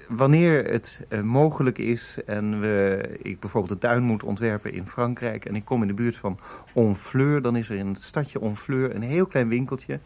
wanneer 0.08 0.64
het 0.64 1.00
uh, 1.08 1.20
mogelijk 1.20 1.78
is 1.78 2.18
en 2.26 2.60
we, 2.60 3.02
ik 3.22 3.40
bijvoorbeeld 3.40 3.72
een 3.72 3.88
tuin 3.88 4.02
moet 4.02 4.22
ontwerpen 4.22 4.72
in 4.72 4.86
Frankrijk... 4.86 5.44
en 5.44 5.54
ik 5.56 5.64
kom 5.64 5.82
in 5.82 5.88
de 5.88 5.94
buurt 5.94 6.16
van 6.16 6.38
Honfleur, 6.72 7.42
dan 7.42 7.56
is 7.56 7.68
er 7.68 7.76
in 7.76 7.86
het 7.86 8.02
stadje 8.02 8.38
Honfleur 8.38 8.94
een 8.94 9.02
heel 9.02 9.26
klein 9.26 9.48
winkeltje. 9.48 10.00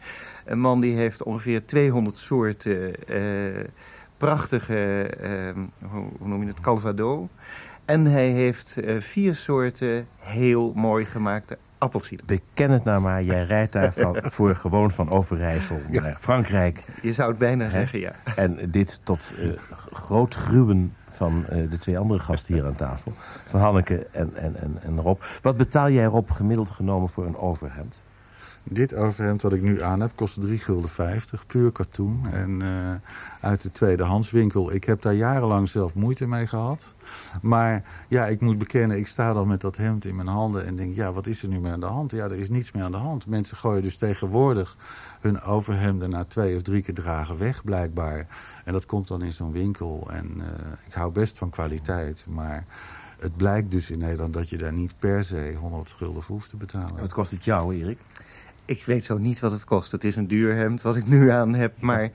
Een 0.45 0.59
man 0.59 0.81
die 0.81 0.95
heeft 0.95 1.23
ongeveer 1.23 1.65
200 1.65 2.17
soorten 2.17 2.93
uh, 3.09 3.63
prachtige, 4.17 5.09
hoe, 5.91 6.07
hoe, 6.17 6.27
noem 6.27 6.41
je 6.41 6.47
het, 6.47 6.59
calvado... 6.59 7.29
En 7.85 8.05
hij 8.05 8.29
heeft 8.29 8.77
vier 8.99 9.35
soorten 9.35 10.07
heel 10.19 10.71
mooi 10.75 11.05
gemaakte 11.05 11.57
appelsieder. 11.83 12.25
Beken 12.25 12.71
het 12.71 12.83
nou 12.83 13.01
maar, 13.01 13.23
jij 13.23 13.43
rijdt 13.43 13.73
daar 13.73 13.93
van, 13.93 14.17
voor 14.35 14.55
gewoon 14.55 14.91
van 14.91 15.09
Overijssel 15.09 15.79
naar 15.89 16.17
Frankrijk. 16.19 16.85
Je 17.01 17.13
zou 17.13 17.29
het 17.29 17.39
bijna 17.39 17.69
zeggen, 17.69 17.99
ja. 17.99 18.11
En 18.35 18.71
dit 18.71 18.99
tot 19.03 19.33
uh, 19.37 19.57
groot 19.91 20.33
gruwen 20.33 20.95
van 21.09 21.45
uh, 21.51 21.69
de 21.69 21.77
twee 21.77 21.97
andere 21.97 22.19
gasten 22.19 22.53
hier 22.53 22.65
aan 22.65 22.75
tafel. 22.75 23.13
Van 23.47 23.59
Hanneke 23.59 24.07
en, 24.11 24.35
en, 24.35 24.55
en, 24.55 24.77
en 24.81 25.01
Rob. 25.01 25.21
Wat 25.41 25.57
betaal 25.57 25.89
jij 25.89 26.05
Rob 26.05 26.31
gemiddeld 26.31 26.69
genomen 26.69 27.09
voor 27.09 27.25
een 27.25 27.37
overhemd? 27.37 28.01
Dit 28.63 28.95
overhemd 28.95 29.41
wat 29.41 29.53
ik 29.53 29.61
nu 29.61 29.81
aan 29.81 30.01
heb 30.01 30.11
kost 30.15 30.41
3 30.41 30.57
gulden 30.57 30.89
50, 30.89 31.45
puur 31.45 31.71
katoen. 31.71 32.27
En 32.31 32.59
uh, 32.61 32.93
uit 33.39 33.61
de 33.61 33.71
tweedehandswinkel. 33.71 34.73
Ik 34.73 34.83
heb 34.83 35.01
daar 35.01 35.13
jarenlang 35.13 35.69
zelf 35.69 35.95
moeite 35.95 36.27
mee 36.27 36.47
gehad. 36.47 36.95
Maar 37.41 37.83
ja, 38.07 38.27
ik 38.27 38.41
moet 38.41 38.57
bekennen, 38.57 38.97
ik 38.97 39.07
sta 39.07 39.33
dan 39.33 39.47
met 39.47 39.61
dat 39.61 39.77
hemd 39.77 40.05
in 40.05 40.15
mijn 40.15 40.27
handen 40.27 40.65
en 40.65 40.75
denk... 40.75 40.95
ja, 40.95 41.13
wat 41.13 41.27
is 41.27 41.41
er 41.41 41.47
nu 41.47 41.59
mee 41.59 41.71
aan 41.71 41.79
de 41.79 41.85
hand? 41.85 42.11
Ja, 42.11 42.25
er 42.25 42.39
is 42.39 42.49
niets 42.49 42.71
meer 42.71 42.83
aan 42.83 42.91
de 42.91 42.97
hand. 42.97 43.27
Mensen 43.27 43.57
gooien 43.57 43.81
dus 43.81 43.97
tegenwoordig 43.97 44.77
hun 45.21 45.41
overhemden 45.41 46.09
na 46.09 46.23
twee 46.23 46.55
of 46.55 46.61
drie 46.61 46.81
keer 46.81 46.93
dragen 46.93 47.37
weg, 47.37 47.63
blijkbaar. 47.63 48.27
En 48.65 48.73
dat 48.73 48.85
komt 48.85 49.07
dan 49.07 49.21
in 49.21 49.33
zo'n 49.33 49.51
winkel. 49.51 50.07
En 50.11 50.31
uh, 50.37 50.43
ik 50.87 50.93
hou 50.93 51.11
best 51.11 51.37
van 51.37 51.49
kwaliteit, 51.49 52.25
maar 52.29 52.65
het 53.19 53.37
blijkt 53.37 53.71
dus 53.71 53.91
in 53.91 53.99
Nederland 53.99 54.33
dat 54.33 54.49
je 54.49 54.57
daar 54.57 54.73
niet 54.73 54.93
per 54.99 55.23
se 55.23 55.55
100 55.59 55.89
gulden 55.89 56.23
voor 56.23 56.35
hoeft 56.35 56.49
te 56.49 56.57
betalen. 56.57 56.99
Wat 56.99 57.13
kost 57.13 57.31
het 57.31 57.43
jou, 57.43 57.75
Erik? 57.75 57.99
Ik 58.65 58.83
weet 58.83 59.03
zo 59.03 59.17
niet 59.17 59.39
wat 59.39 59.51
het 59.51 59.63
kost. 59.63 59.91
Het 59.91 60.03
is 60.03 60.15
een 60.15 60.27
duur 60.27 60.55
hemd 60.55 60.81
wat 60.81 60.95
ik 60.95 61.07
nu 61.07 61.29
aan 61.29 61.53
heb, 61.53 61.73
maar... 61.79 62.09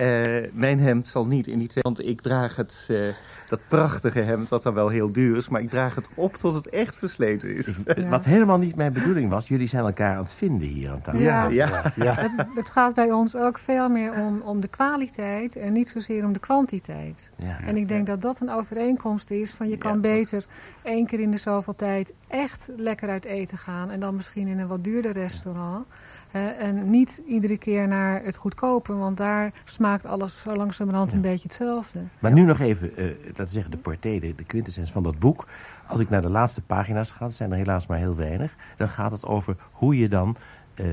Uh, 0.00 0.38
mijn 0.52 0.78
hemd 0.78 1.08
zal 1.08 1.26
niet 1.26 1.46
in 1.46 1.58
die 1.58 1.68
twee... 1.68 1.82
Want 1.82 2.06
ik 2.06 2.20
draag 2.20 2.56
het, 2.56 2.88
uh, 2.90 3.08
dat 3.48 3.60
prachtige 3.68 4.20
hemd, 4.20 4.48
wat 4.48 4.62
dan 4.62 4.74
wel 4.74 4.88
heel 4.88 5.12
duur 5.12 5.36
is... 5.36 5.48
maar 5.48 5.60
ik 5.60 5.68
draag 5.68 5.94
het 5.94 6.08
op 6.14 6.34
tot 6.34 6.54
het 6.54 6.68
echt 6.68 6.96
versleten 6.96 7.56
is. 7.56 7.66
Ja. 7.98 8.08
Wat 8.08 8.24
helemaal 8.24 8.58
niet 8.58 8.76
mijn 8.76 8.92
bedoeling 8.92 9.30
was. 9.30 9.48
Jullie 9.48 9.66
zijn 9.66 9.84
elkaar 9.84 10.16
aan 10.16 10.22
het 10.22 10.32
vinden 10.32 10.68
hier 10.68 10.90
aan 10.90 11.00
tafel. 11.00 11.20
Ja, 11.20 11.48
ja. 11.48 11.92
ja. 11.96 12.14
Het, 12.14 12.46
het, 12.54 12.70
gaat 12.70 12.94
bij 12.94 13.12
ons 13.12 13.36
ook 13.36 13.58
veel 13.58 13.88
meer 13.88 14.12
om, 14.12 14.40
om 14.40 14.60
de 14.60 14.68
kwaliteit... 14.68 15.56
en 15.56 15.72
niet 15.72 15.88
zozeer 15.88 16.24
om 16.24 16.32
de 16.32 16.38
kwantiteit. 16.38 17.30
En 17.66 17.76
ik 17.76 17.88
denk 17.88 18.06
dat 18.06 18.22
dat 18.22 18.40
een 18.40 18.50
overeenkomst 18.50 19.30
is... 19.30 19.50
van 19.50 19.68
je 19.68 19.78
kan 19.78 20.00
beter 20.00 20.44
één 20.82 21.06
keer 21.06 21.20
in 21.20 21.30
de 21.30 21.36
zoveel 21.36 21.74
tijd... 21.74 22.12
echt 22.28 22.70
lekker 22.76 23.08
uit 23.08 23.24
eten 23.24 23.58
gaan... 23.58 23.90
en 23.90 24.00
dan 24.00 24.14
misschien 24.14 24.48
in 24.48 24.58
een 24.58 24.68
wat 24.68 24.84
duurder 24.84 25.12
restaurant... 25.12 25.86
Uh, 26.32 26.62
en 26.62 26.90
niet 26.90 27.22
iedere 27.26 27.58
keer 27.58 27.88
naar 27.88 28.22
het 28.24 28.36
goedkope, 28.36 28.94
want 28.94 29.16
daar 29.16 29.52
smaakt 29.64 30.06
alles 30.06 30.40
zo 30.40 30.56
langzamerhand 30.56 31.10
ja. 31.10 31.16
een 31.16 31.22
beetje 31.22 31.48
hetzelfde. 31.48 32.00
Maar 32.18 32.32
nu 32.32 32.42
nog 32.42 32.60
even, 32.60 32.90
uh, 33.00 33.06
laten 33.26 33.44
we 33.44 33.50
zeggen, 33.50 33.70
de 33.70 33.76
portée, 33.76 34.20
de, 34.20 34.34
de 34.34 34.44
quintessens 34.44 34.92
van 34.92 35.02
dat 35.02 35.18
boek. 35.18 35.46
Als 35.86 36.00
ik 36.00 36.10
naar 36.10 36.20
de 36.20 36.28
laatste 36.28 36.62
pagina's 36.62 37.12
ga, 37.12 37.28
zijn 37.28 37.50
er 37.50 37.56
helaas 37.56 37.86
maar 37.86 37.98
heel 37.98 38.16
weinig... 38.16 38.56
dan 38.76 38.88
gaat 38.88 39.12
het 39.12 39.26
over 39.26 39.56
hoe 39.72 39.98
je 39.98 40.08
dan 40.08 40.36
uh, 40.74 40.86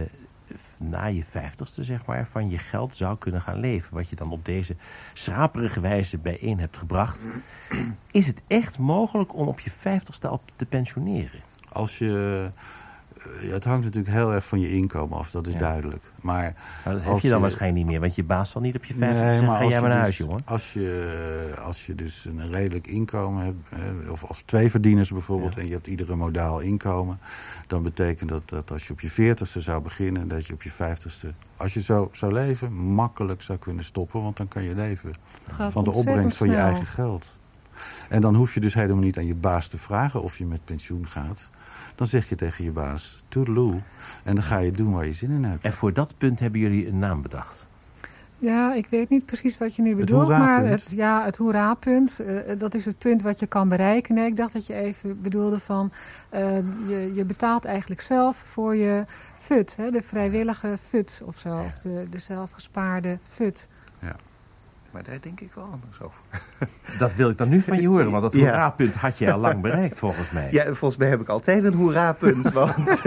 na 0.77 1.05
je 1.05 1.23
vijftigste, 1.23 1.83
zeg 1.83 2.05
maar, 2.05 2.27
van 2.27 2.49
je 2.49 2.57
geld 2.57 2.95
zou 2.95 3.17
kunnen 3.17 3.41
gaan 3.41 3.59
leven. 3.59 3.95
Wat 3.95 4.09
je 4.09 4.15
dan 4.15 4.31
op 4.31 4.45
deze 4.45 4.75
schraperige 5.13 5.79
wijze 5.79 6.17
bijeen 6.17 6.59
hebt 6.59 6.77
gebracht. 6.77 7.27
Is 8.11 8.27
het 8.27 8.41
echt 8.47 8.79
mogelijk 8.79 9.35
om 9.35 9.47
op 9.47 9.59
je 9.59 9.71
vijftigste 9.71 10.27
al 10.27 10.41
te 10.55 10.65
pensioneren? 10.65 11.39
Als 11.71 11.97
je 11.97 12.49
het 13.31 13.63
hangt 13.63 13.83
natuurlijk 13.83 14.13
heel 14.13 14.33
erg 14.33 14.45
van 14.45 14.59
je 14.59 14.69
inkomen 14.69 15.17
af, 15.17 15.31
dat 15.31 15.47
is 15.47 15.53
ja. 15.53 15.59
duidelijk. 15.59 16.03
Maar, 16.21 16.55
maar 16.85 16.93
dat 16.93 17.03
heb 17.03 17.19
je 17.19 17.27
dan 17.27 17.37
je, 17.37 17.39
waarschijnlijk 17.39 17.81
niet 17.81 17.91
meer, 17.91 17.99
want 17.99 18.15
je 18.15 18.23
baas 18.23 18.49
zal 18.49 18.61
niet 18.61 18.75
op 18.75 18.85
je 18.85 18.93
50 18.93 19.19
nee, 19.19 19.29
zeggen, 19.29 19.55
ga 19.55 19.65
jij 19.65 19.81
maar 19.81 19.89
naar 19.89 19.99
huis, 19.99 20.17
dus, 20.17 20.27
jongen. 20.27 20.41
Als 20.45 20.73
je, 20.73 21.53
als 21.61 21.85
je 21.85 21.95
dus 21.95 22.25
een 22.25 22.51
redelijk 22.51 22.87
inkomen 22.87 23.43
hebt, 23.43 23.57
hè, 23.69 24.09
of 24.09 24.23
als 24.23 24.41
twee 24.41 24.69
verdieners 24.69 25.11
bijvoorbeeld... 25.11 25.55
Ja. 25.55 25.61
en 25.61 25.67
je 25.67 25.73
hebt 25.73 25.87
iedere 25.87 26.15
modaal 26.15 26.59
inkomen... 26.59 27.19
dan 27.67 27.83
betekent 27.83 28.29
dat 28.29 28.49
dat 28.49 28.71
als 28.71 28.87
je 28.87 28.93
op 28.93 28.99
je 28.99 29.11
40ste 29.11 29.59
zou 29.59 29.81
beginnen... 29.81 30.27
dat 30.27 30.45
je 30.45 30.53
op 30.53 30.63
je 30.63 30.71
50ste, 30.71 31.27
als 31.57 31.73
je 31.73 31.81
zo 31.81 32.09
zou 32.11 32.33
leven, 32.33 32.73
makkelijk 32.73 33.41
zou 33.41 33.59
kunnen 33.59 33.83
stoppen... 33.83 34.21
want 34.21 34.37
dan 34.37 34.47
kan 34.47 34.63
je 34.63 34.75
leven 34.75 35.11
van 35.69 35.83
de 35.83 35.91
opbrengst 35.91 36.37
van 36.37 36.49
je 36.49 36.55
eigen 36.55 36.87
geld. 36.87 37.39
En 38.09 38.21
dan 38.21 38.35
hoef 38.35 38.53
je 38.53 38.59
dus 38.59 38.73
helemaal 38.73 39.03
niet 39.03 39.17
aan 39.17 39.25
je 39.25 39.35
baas 39.35 39.67
te 39.67 39.77
vragen 39.77 40.21
of 40.21 40.37
je 40.37 40.45
met 40.45 40.65
pensioen 40.65 41.07
gaat... 41.07 41.49
Dan 41.95 42.07
zeg 42.07 42.29
je 42.29 42.35
tegen 42.35 42.63
je 42.63 42.71
baas, 42.71 43.23
toedeloe. 43.27 43.75
En 44.23 44.35
dan 44.35 44.43
ga 44.43 44.57
je 44.57 44.71
doen 44.71 44.93
waar 44.93 45.05
je 45.05 45.13
zin 45.13 45.31
in 45.31 45.43
hebt. 45.43 45.65
En 45.65 45.73
voor 45.73 45.93
dat 45.93 46.13
punt 46.17 46.39
hebben 46.39 46.59
jullie 46.59 46.87
een 46.87 46.99
naam 46.99 47.21
bedacht? 47.21 47.65
Ja, 48.37 48.73
ik 48.73 48.87
weet 48.89 49.09
niet 49.09 49.25
precies 49.25 49.57
wat 49.57 49.75
je 49.75 49.81
nu 49.81 49.95
bedoelt. 49.95 50.27
Maar 50.27 50.65
het, 50.65 50.91
ja, 50.91 51.25
het 51.25 51.37
hoera-punt, 51.37 52.21
uh, 52.21 52.57
dat 52.57 52.73
is 52.73 52.85
het 52.85 52.97
punt 52.97 53.21
wat 53.21 53.39
je 53.39 53.47
kan 53.47 53.69
bereiken. 53.69 54.15
Nee, 54.15 54.25
ik 54.25 54.35
dacht 54.35 54.53
dat 54.53 54.67
je 54.67 54.73
even 54.73 55.21
bedoelde 55.21 55.59
van... 55.59 55.91
Uh, 56.33 56.57
je, 56.87 57.11
je 57.13 57.25
betaalt 57.25 57.65
eigenlijk 57.65 58.01
zelf 58.01 58.37
voor 58.37 58.75
je 58.75 59.05
fut. 59.35 59.75
Hè, 59.75 59.91
de 59.91 60.01
vrijwillige 60.01 60.77
fut 60.87 61.21
of 61.25 61.37
zo. 61.37 61.57
Of 61.57 61.77
de, 61.77 62.07
de 62.09 62.19
zelfgespaarde 62.19 63.19
fut. 63.23 63.67
Ja. 63.99 64.15
Maar 64.95 65.03
daar 65.03 65.21
denk 65.21 65.39
ik 65.39 65.51
wel 65.55 65.69
anders 65.71 66.01
over. 66.01 66.19
Dat 66.99 67.15
wil 67.15 67.29
ik 67.29 67.37
dan 67.37 67.49
nu 67.49 67.61
van 67.61 67.81
je 67.81 67.87
horen, 67.87 68.11
want 68.11 68.23
dat 68.23 68.33
ja. 68.35 68.39
hoera-punt 68.39 68.95
had 68.95 69.17
je 69.17 69.31
al 69.31 69.39
lang 69.39 69.61
bereikt 69.61 69.99
volgens 69.99 70.31
mij. 70.31 70.47
Ja, 70.51 70.63
volgens 70.63 70.97
mij 70.97 71.09
heb 71.09 71.21
ik 71.21 71.27
altijd 71.27 71.63
een 71.63 71.73
hoera-punt, 71.73 72.51
want... 72.61 73.01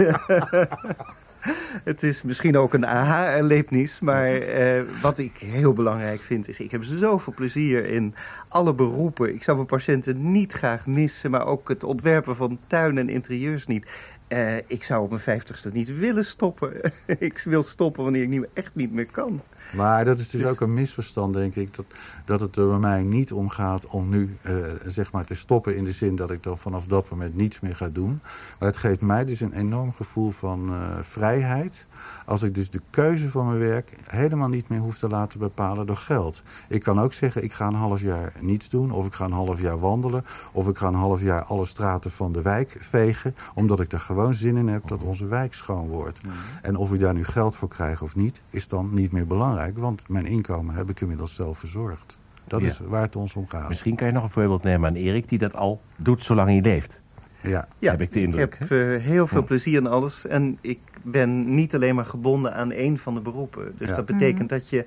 het 1.83 2.03
is 2.03 2.23
misschien 2.23 2.57
ook 2.57 2.73
een 2.73 2.85
aha-erlebnis, 2.85 3.99
maar 3.99 4.37
uh, 4.37 4.81
wat 5.01 5.17
ik 5.17 5.37
heel 5.37 5.73
belangrijk 5.73 6.21
vind 6.21 6.47
is... 6.47 6.59
ik 6.59 6.71
heb 6.71 6.83
zoveel 6.83 7.33
plezier 7.33 7.85
in 7.85 8.15
alle 8.47 8.73
beroepen. 8.73 9.33
Ik 9.33 9.43
zou 9.43 9.57
mijn 9.57 9.69
patiënten 9.69 10.31
niet 10.31 10.53
graag 10.53 10.85
missen, 10.85 11.31
maar 11.31 11.45
ook 11.45 11.69
het 11.69 11.83
ontwerpen 11.83 12.35
van 12.35 12.59
tuinen 12.67 13.07
en 13.07 13.13
interieurs 13.13 13.67
niet. 13.67 13.87
Uh, 14.27 14.57
ik 14.57 14.83
zou 14.83 15.03
op 15.03 15.09
mijn 15.09 15.21
vijftigste 15.21 15.69
niet 15.73 15.99
willen 15.99 16.25
stoppen. 16.25 16.81
ik 17.19 17.41
wil 17.45 17.63
stoppen 17.63 18.03
wanneer 18.03 18.21
ik 18.21 18.29
niet, 18.29 18.47
echt 18.53 18.75
niet 18.75 18.91
meer 18.91 19.11
kan. 19.11 19.41
Maar 19.71 20.05
dat 20.05 20.19
is 20.19 20.29
dus 20.29 20.45
ook 20.45 20.61
een 20.61 20.73
misverstand, 20.73 21.33
denk 21.33 21.55
ik. 21.55 21.75
Dat, 21.75 21.85
dat 22.25 22.39
het 22.39 22.55
er 22.55 22.67
bij 22.67 22.77
mij 22.77 23.03
niet 23.03 23.33
om 23.33 23.49
gaat 23.49 23.85
om 23.85 24.09
nu 24.09 24.37
uh, 24.45 24.65
zeg 24.85 25.11
maar 25.11 25.25
te 25.25 25.35
stoppen... 25.35 25.75
in 25.75 25.83
de 25.83 25.91
zin 25.91 26.15
dat 26.15 26.31
ik 26.31 26.43
dan 26.43 26.57
vanaf 26.57 26.85
dat 26.85 27.09
moment 27.09 27.35
niets 27.35 27.59
meer 27.59 27.75
ga 27.75 27.89
doen. 27.89 28.19
Maar 28.59 28.69
het 28.69 28.77
geeft 28.77 29.01
mij 29.01 29.25
dus 29.25 29.39
een 29.39 29.53
enorm 29.53 29.93
gevoel 29.93 30.31
van 30.31 30.69
uh, 30.69 30.97
vrijheid... 31.01 31.85
als 32.25 32.41
ik 32.41 32.55
dus 32.55 32.69
de 32.69 32.81
keuze 32.89 33.29
van 33.29 33.47
mijn 33.47 33.59
werk 33.59 33.91
helemaal 34.03 34.49
niet 34.49 34.69
meer 34.69 34.79
hoef 34.79 34.97
te 34.97 35.07
laten 35.07 35.39
bepalen 35.39 35.87
door 35.87 35.97
geld. 35.97 36.43
Ik 36.67 36.83
kan 36.83 36.99
ook 36.99 37.13
zeggen, 37.13 37.43
ik 37.43 37.53
ga 37.53 37.67
een 37.67 37.73
half 37.73 38.01
jaar 38.01 38.33
niets 38.39 38.69
doen... 38.69 38.91
of 38.91 39.05
ik 39.05 39.13
ga 39.13 39.25
een 39.25 39.31
half 39.31 39.61
jaar 39.61 39.79
wandelen... 39.79 40.25
of 40.51 40.67
ik 40.67 40.77
ga 40.77 40.87
een 40.87 40.93
half 40.93 41.21
jaar 41.21 41.43
alle 41.43 41.65
straten 41.65 42.11
van 42.11 42.31
de 42.31 42.41
wijk 42.41 42.77
vegen... 42.79 43.35
omdat 43.55 43.79
ik 43.79 43.91
er 43.91 43.99
gewoon 43.99 44.33
zin 44.33 44.57
in 44.57 44.67
heb 44.67 44.87
dat 44.87 45.03
onze 45.03 45.27
wijk 45.27 45.53
schoon 45.53 45.87
wordt. 45.87 46.23
Mm. 46.23 46.31
En 46.61 46.75
of 46.75 46.93
ik 46.93 46.99
daar 46.99 47.13
nu 47.13 47.23
geld 47.23 47.55
voor 47.55 47.69
krijg 47.69 48.01
of 48.01 48.15
niet, 48.15 48.41
is 48.49 48.67
dan 48.67 48.89
niet 48.93 49.11
meer 49.11 49.27
belangrijk 49.27 49.58
want 49.75 50.09
mijn 50.09 50.25
inkomen 50.25 50.75
heb 50.75 50.89
ik 50.89 51.01
inmiddels 51.01 51.35
zelf 51.35 51.57
verzorgd. 51.57 52.19
Dat 52.47 52.61
ja. 52.61 52.67
is 52.67 52.79
waar 52.79 53.01
het 53.01 53.15
ons 53.15 53.35
om 53.35 53.47
gaat. 53.47 53.67
Misschien 53.67 53.95
kan 53.95 54.07
je 54.07 54.13
nog 54.13 54.23
een 54.23 54.29
voorbeeld 54.29 54.63
nemen 54.63 54.89
aan 54.89 54.95
Erik... 54.95 55.27
die 55.27 55.37
dat 55.37 55.55
al 55.55 55.81
doet 55.97 56.23
zolang 56.23 56.49
hij 56.49 56.61
leeft. 56.61 57.03
Ja, 57.41 57.67
ja 57.79 57.91
heb 57.91 58.01
ik 58.01 58.11
de 58.11 58.21
indruk. 58.21 58.53
Ik 58.53 58.59
heb 58.59 58.69
uh, 58.71 59.01
heel 59.01 59.27
veel 59.27 59.43
plezier 59.43 59.77
in 59.77 59.87
alles. 59.87 60.27
En 60.27 60.57
ik 60.61 60.79
ben 61.01 61.53
niet 61.55 61.75
alleen 61.75 61.95
maar 61.95 62.05
gebonden 62.05 62.53
aan 62.53 62.71
één 62.71 62.97
van 62.97 63.13
de 63.13 63.21
beroepen. 63.21 63.73
Dus 63.77 63.89
ja. 63.89 63.95
dat 63.95 64.05
betekent 64.05 64.41
mm. 64.41 64.47
dat 64.47 64.69
je 64.69 64.85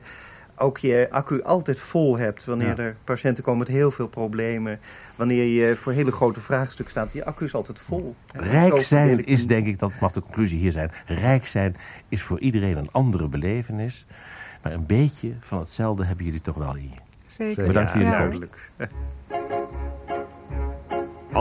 ook 0.57 0.79
je 0.79 1.07
accu 1.11 1.43
altijd 1.43 1.81
vol 1.81 2.19
hebt... 2.19 2.45
wanneer 2.45 2.77
ja. 2.77 2.77
er 2.77 2.97
patiënten 3.05 3.45
komen 3.45 3.59
met 3.59 3.69
heel 3.69 3.91
veel 3.91 4.09
problemen. 4.09 4.81
Wanneer 5.17 5.45
je 5.45 5.77
voor 5.77 5.93
hele 5.93 6.13
grote 6.13 6.41
vraagstukken 6.41 6.91
staat. 6.91 7.13
Je 7.13 7.25
accu 7.25 7.45
is 7.45 7.55
altijd 7.55 7.81
vol. 7.81 8.15
Rijk 8.33 8.81
zijn 8.81 9.25
is, 9.25 9.47
denk 9.47 9.67
ik, 9.67 9.79
dat 9.79 10.01
mag 10.01 10.13
de 10.13 10.23
conclusie 10.23 10.59
hier 10.59 10.73
zijn... 10.73 10.91
rijk 11.07 11.47
zijn 11.47 11.77
is 12.09 12.23
voor 12.23 12.41
iedereen 12.41 12.77
een 12.77 12.91
andere 12.91 13.29
belevenis... 13.29 14.07
Maar 14.63 14.73
een 14.73 14.87
beetje 14.87 15.33
van 15.41 15.59
hetzelfde 15.59 16.05
hebben 16.05 16.25
jullie 16.25 16.41
toch 16.41 16.57
wel 16.57 16.75
hier. 16.75 16.99
Zeker. 17.27 17.67
Bedankt 17.67 17.91
voor 17.91 18.01
jullie 18.01 18.15
ja, 18.15 18.29
komst. 18.29 18.43